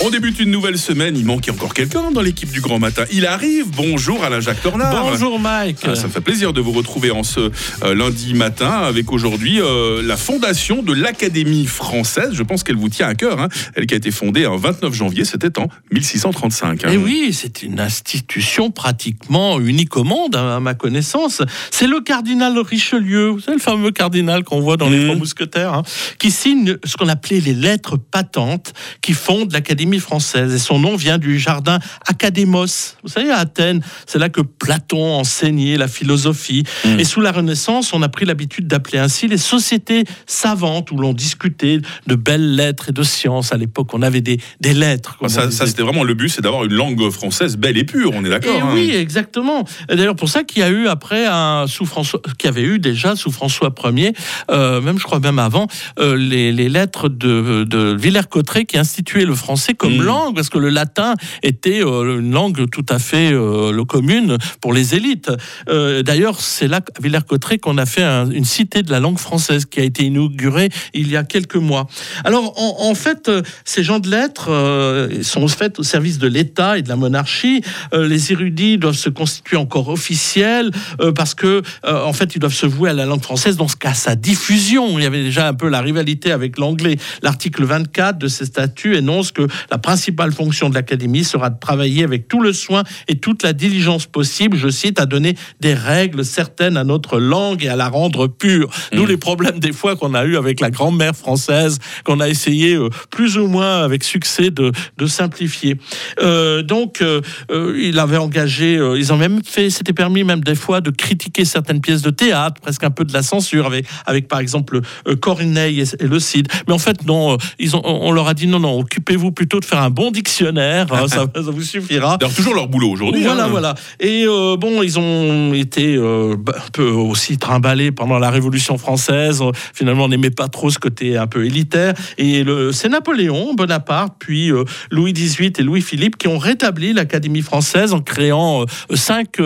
[0.00, 1.16] On débute une nouvelle semaine.
[1.16, 3.04] Il manque encore quelqu'un dans l'équipe du Grand Matin.
[3.10, 3.66] Il arrive.
[3.74, 4.92] Bonjour Alain Jacques Tornard.
[5.10, 5.78] Bonjour Mike.
[5.82, 7.50] Ah, ça me fait plaisir de vous retrouver en ce
[7.82, 12.30] euh, lundi matin avec aujourd'hui euh, la fondation de l'Académie française.
[12.32, 13.40] Je pense qu'elle vous tient à cœur.
[13.40, 13.48] hein.
[13.74, 16.84] Elle qui a été fondée en 29 janvier, c'était en 1635.
[16.84, 16.88] hein.
[16.90, 21.42] Et Eh oui, c'est une institution pratiquement unique au monde, hein, à ma connaissance.
[21.72, 25.04] C'est le cardinal Richelieu, vous savez, le fameux cardinal qu'on voit dans les Mhm.
[25.06, 25.82] Trois Mousquetaires,
[26.20, 30.52] qui signe ce qu'on appelait les lettres patentes qui fondent l'Académie française.
[30.54, 32.96] Et son nom vient du jardin Académos.
[33.02, 36.64] Vous savez, à Athènes, c'est là que Platon enseignait la philosophie.
[36.84, 37.00] Mhm.
[37.00, 41.14] Et sous la Renaissance, on a pris l'habitude d'appeler ainsi les sociétés savantes où l'on
[41.14, 43.52] discutait de belles lettres et de sciences.
[43.52, 45.16] À l'époque, on avait des, des lettres.
[45.20, 48.10] on Ça, ça, c'était vraiment le but, c'est d'avoir une langue française belle et pure.
[48.14, 48.54] On est d'accord.
[48.62, 48.70] hein.
[48.74, 49.64] oui, exactement.
[49.88, 52.78] D'ailleurs, pour ça qu'il y a eu après un sous François, qu'il y avait eu
[52.78, 54.12] déjà sous François Ier,
[54.50, 59.24] euh, même je crois même avant, euh, les, les lettres de, de Villers-Cotterêts qui instituaient
[59.24, 60.02] le français comme Mm.
[60.02, 64.72] langue, parce que le latin était euh, une langue tout à fait euh, commune pour
[64.74, 65.30] les élites.
[65.68, 69.18] Euh, D'ailleurs, c'est là à Villers-Cotterêts qu'on a fait un- une cité de la langue
[69.18, 71.86] française qui a été inaugurée il y a quelques mois.
[72.24, 73.30] Alors, en, en fait,
[73.64, 77.62] ces gens de lettres euh, sont faits au service de l'État et de la monarchie.
[77.94, 82.52] Euh, les érudits doivent se constituer encore officiels euh, parce que, en fait, ils doivent
[82.52, 84.98] se vouer à la langue française dans ce cas, sa diffusion.
[84.98, 86.96] Il y avait déjà un peu la rivalité avec l'anglais.
[87.22, 92.04] L'article 24 de ces statuts énonce que la principale fonction de l'Académie sera de travailler
[92.04, 96.24] avec tout le soin et toute la diligence possible, je cite, à donner des règles
[96.24, 98.70] certaines à notre langue et à la rendre pure.
[98.92, 99.08] D'où Mm.
[99.08, 102.88] les problèmes des fois qu'on a eu avec la grand-mère française, qu'on a essayé euh,
[103.10, 105.76] plus ou moins avec succès de, de simplifier.
[106.20, 110.54] Euh, donc, euh, euh, il avait engagé, ils ont même fait, c'était permis même des
[110.54, 114.28] fois de critiquer certaines pièces de théâtre, presque un peu de la censure, avec, avec
[114.28, 114.80] par exemple
[115.20, 116.48] Corneille et, et le Cid.
[116.66, 119.64] Mais en fait, non, ils ont, on leur a dit non, non, occupez-vous plutôt de
[119.64, 122.16] faire un bon dictionnaire, hein, ça, ça vous suffira.
[122.16, 123.22] D'ailleurs, toujours leur boulot aujourd'hui.
[123.22, 123.48] Voilà, hein.
[123.48, 123.74] voilà.
[124.00, 128.78] Et euh, bon, ils ont été euh, bah, un peu aussi trimballés pendant la Révolution
[128.78, 129.42] française.
[129.74, 131.94] Finalement, on n'aimait pas trop ce côté un peu élitaire.
[132.18, 137.92] Et c'est Napoléon Bonaparte, puis euh, Louis XVIII et Louis-Philippe qui ont rétabli l'Académie française
[137.92, 139.36] en créant cinq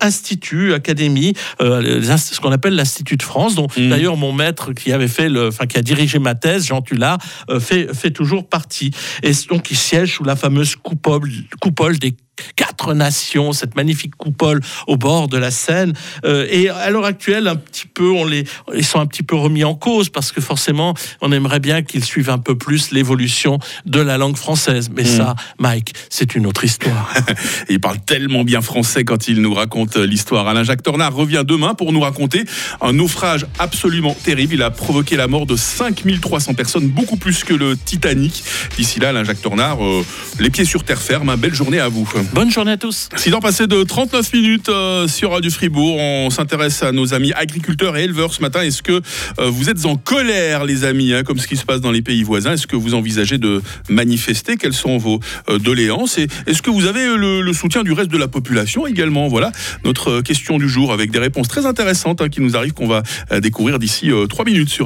[0.00, 3.90] instituts, académies, ce qu'on appelle l'Institut de France, dont Mhm.
[3.90, 7.18] d'ailleurs mon maître qui avait fait, le, enfin qui a dirigé ma thèse, Jean Tullard,
[7.60, 8.90] fait, fait toujours partie.
[9.22, 9.32] Et
[9.70, 12.16] il siège sous la fameuse coupole, coupole des
[12.56, 15.92] quatre nations, cette magnifique coupole au bord de la Seine.
[16.24, 18.44] Euh, et à l'heure actuelle, un petit peu, on les,
[18.74, 22.04] ils sont un petit peu remis en cause parce que forcément, on aimerait bien qu'ils
[22.04, 24.90] suivent un peu plus l'évolution de la langue française.
[24.94, 27.12] Mais ça, Mike, c'est une autre histoire.
[27.68, 30.48] Il parle tellement bien français quand il nous raconte l'histoire.
[30.48, 32.44] Alain Jacques Tornard revient demain pour nous raconter
[32.80, 34.54] un naufrage absolument terrible.
[34.54, 38.42] Il a provoqué la mort de 5300 personnes, beaucoup plus que le Titanic.
[38.76, 40.04] D'ici là, Alain Jacques Tornard, euh,
[40.38, 41.34] les pieds sur terre ferme.
[41.36, 42.08] Belle journée à vous.
[42.34, 43.08] Bonne journée à tous.
[43.30, 47.96] Dans passé de 39 minutes euh, sur Radio Fribourg, on s'intéresse à nos amis agriculteurs
[47.96, 48.60] et éleveurs ce matin.
[48.60, 49.00] Est-ce que
[49.38, 52.02] euh, vous êtes en colère, les amis, hein, comme ce qui se passe dans les
[52.02, 52.52] pays voisins?
[52.52, 54.56] Est-ce que vous envisagez de manifester?
[54.56, 56.18] Quelles sont vos euh, doléances?
[56.18, 59.26] Et est-ce que vous avez le, soutien du reste de la population également?
[59.28, 59.50] Voilà
[59.84, 63.02] notre question du jour avec des réponses très intéressantes hein, qui nous arrivent qu'on va
[63.40, 64.76] découvrir d'ici 3 minutes sur